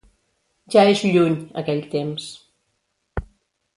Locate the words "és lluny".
0.93-1.35